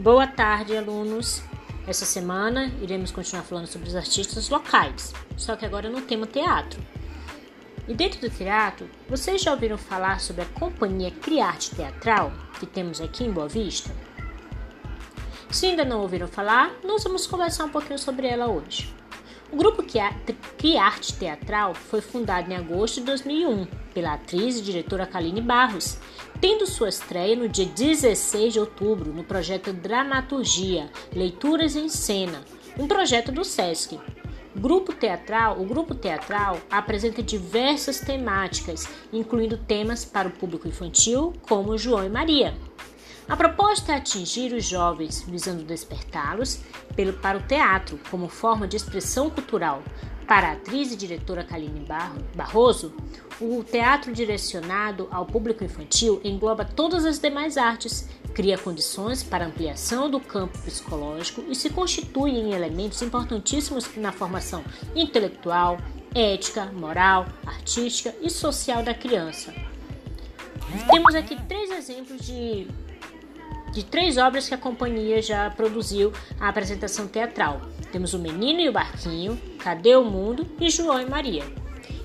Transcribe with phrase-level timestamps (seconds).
[0.00, 1.42] Boa tarde, alunos.
[1.84, 6.80] Essa semana iremos continuar falando sobre os artistas locais, só que agora no tema teatro.
[7.88, 13.00] E dentro do teatro, vocês já ouviram falar sobre a companhia Criarte Teatral que temos
[13.00, 13.90] aqui em Boa Vista?
[15.50, 18.94] Se ainda não ouviram falar, nós vamos conversar um pouquinho sobre ela hoje.
[19.50, 19.82] O grupo
[20.58, 25.96] Criarte Teatral foi fundado em agosto de 2001 pela atriz e diretora Kaline Barros,
[26.38, 32.44] tendo sua estreia no dia 16 de outubro no projeto Dramaturgia Leituras em Cena,
[32.78, 33.98] um projeto do SESC.
[34.54, 41.78] Grupo teatral, o grupo teatral apresenta diversas temáticas, incluindo temas para o público infantil, como
[41.78, 42.54] João e Maria.
[43.28, 46.60] A proposta é atingir os jovens, visando despertá-los
[47.20, 49.82] para o teatro como forma de expressão cultural.
[50.26, 51.86] Para a atriz e diretora Kaline
[52.34, 52.94] Barroso,
[53.38, 60.10] o teatro direcionado ao público infantil engloba todas as demais artes, cria condições para ampliação
[60.10, 65.78] do campo psicológico e se constitui em elementos importantíssimos na formação intelectual,
[66.14, 69.54] ética, moral, artística e social da criança.
[70.90, 72.66] Temos aqui três exemplos de
[73.72, 77.60] de três obras que a companhia já produziu a apresentação teatral.
[77.92, 81.44] Temos O Menino e o Barquinho, Cadê o Mundo e João e Maria.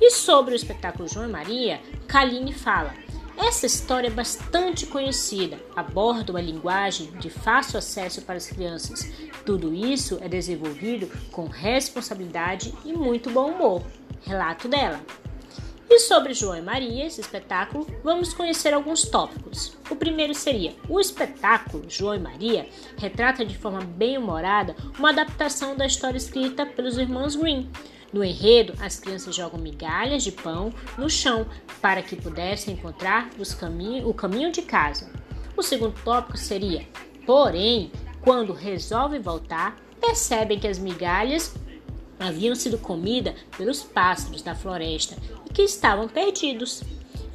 [0.00, 2.94] E sobre o espetáculo João e Maria, Kaline fala:
[3.40, 9.08] essa história é bastante conhecida, aborda uma linguagem de fácil acesso para as crianças.
[9.46, 13.82] Tudo isso é desenvolvido com responsabilidade e muito bom humor.
[14.22, 15.00] Relato dela.
[15.90, 19.72] E sobre João e Maria, esse espetáculo, vamos conhecer alguns tópicos.
[19.88, 25.74] O primeiro seria: o espetáculo João e Maria retrata de forma bem humorada uma adaptação
[25.74, 27.70] da história escrita pelos irmãos Green.
[28.12, 31.46] No enredo, as crianças jogam migalhas de pão no chão
[31.80, 33.30] para que pudessem encontrar
[34.04, 35.10] o caminho de casa.
[35.56, 36.86] O segundo tópico seria:
[37.24, 41.54] porém, quando resolvem voltar, percebem que as migalhas
[42.18, 45.16] haviam sido comidas pelos pássaros da floresta
[45.52, 46.82] que estavam perdidos.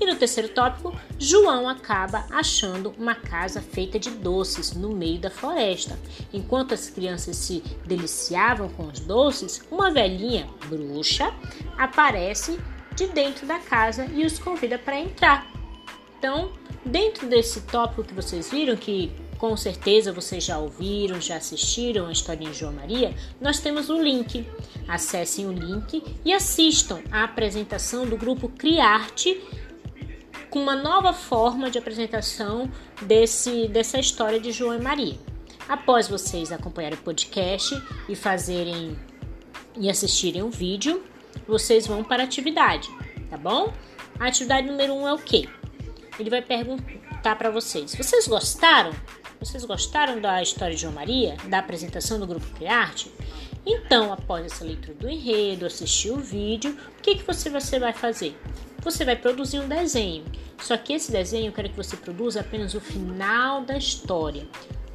[0.00, 5.30] E no terceiro tópico, João acaba achando uma casa feita de doces no meio da
[5.30, 5.98] floresta.
[6.32, 11.32] Enquanto as crianças se deliciavam com os doces, uma velhinha bruxa
[11.78, 12.58] aparece
[12.96, 15.46] de dentro da casa e os convida para entrar.
[16.18, 16.52] Então,
[16.84, 22.12] dentro desse tópico que vocês viram, que com certeza vocês já ouviram, já assistiram a
[22.12, 24.46] história de João Maria, nós temos o link.
[24.86, 29.42] Acessem o link e assistam a apresentação do grupo Criarte
[30.48, 32.70] com uma nova forma de apresentação
[33.02, 35.18] desse, dessa história de João e Maria.
[35.68, 37.74] Após vocês acompanharem o podcast
[38.08, 38.96] e fazerem
[39.76, 41.02] e assistirem o vídeo,
[41.48, 42.88] vocês vão para a atividade,
[43.28, 43.72] tá bom?
[44.20, 45.48] A atividade número 1 um é o quê?
[46.16, 48.92] Ele vai perguntar para vocês: vocês gostaram?
[49.42, 53.12] Vocês gostaram da história de João Maria, da apresentação do Grupo Criarte?
[53.66, 57.50] Então, após essa leitura do enredo, assistir o vídeo, o que, que você,
[57.80, 58.38] vai fazer?
[58.84, 60.24] Você vai produzir um desenho.
[60.60, 64.46] Só que esse desenho eu quero que você produza apenas o final da história.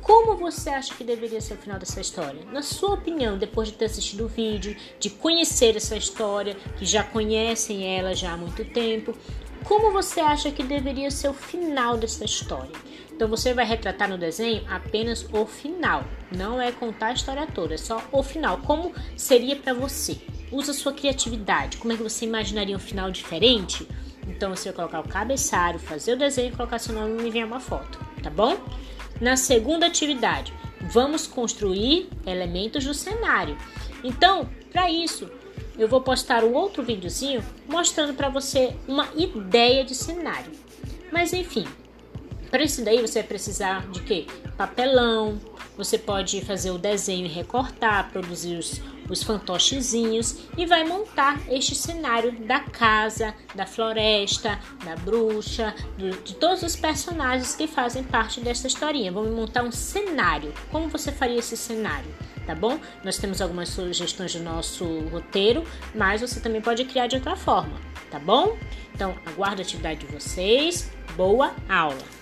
[0.02, 2.46] Como você acha que deveria ser o final dessa história?
[2.46, 7.04] Na sua opinião, depois de ter assistido o vídeo, de conhecer essa história, que já
[7.04, 9.14] conhecem ela já há muito tempo,
[9.66, 12.72] como você acha que deveria ser o final dessa história?
[13.18, 17.74] Então você vai retratar no desenho apenas o final, não é contar a história toda,
[17.74, 18.60] é só o final.
[18.60, 20.20] Como seria para você?
[20.52, 21.78] Usa sua criatividade.
[21.78, 23.88] Como é que você imaginaria um final diferente?
[24.28, 27.60] Então você vai colocar o cabeçalho, fazer o desenho, colocar seu nome e enviar uma
[27.60, 28.56] foto, tá bom?
[29.20, 33.58] Na segunda atividade, vamos construir elementos do cenário.
[34.04, 35.28] Então, para isso,
[35.76, 40.52] eu vou postar um outro videozinho mostrando para você uma ideia de cenário.
[41.12, 41.66] Mas enfim,
[42.50, 44.26] para isso daí você vai precisar de quê?
[44.58, 45.40] Papelão,
[45.78, 51.76] você pode fazer o desenho e recortar, produzir os, os fantochezinhos e vai montar este
[51.76, 58.42] cenário da casa, da floresta, da bruxa, do, de todos os personagens que fazem parte
[58.42, 59.12] dessa historinha.
[59.12, 60.52] Vamos montar um cenário.
[60.72, 62.12] Como você faria esse cenário?
[62.48, 62.80] tá bom?
[63.04, 67.78] Nós temos algumas sugestões do nosso roteiro, mas você também pode criar de outra forma,
[68.10, 68.58] tá bom?
[68.96, 70.90] Então, aguardo a atividade de vocês.
[71.18, 72.17] Boa aula!